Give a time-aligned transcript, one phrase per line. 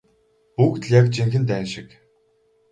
[0.57, 1.87] Бүгд яг л жинхэнэ дайн шиг.